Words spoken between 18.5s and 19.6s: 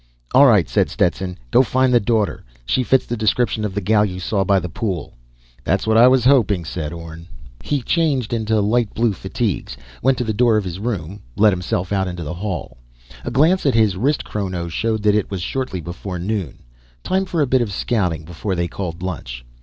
they called lunch.